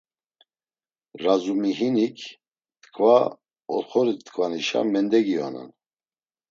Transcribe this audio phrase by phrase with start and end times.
[1.23, 2.17] Razumihinik
[2.81, 3.15] t̆ǩva
[3.75, 5.69] oxorit̆ǩvanişa mendegionan.